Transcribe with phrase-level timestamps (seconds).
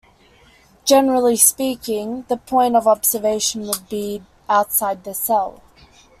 [0.83, 5.61] Generally speaking the point of observation would be outside the cell.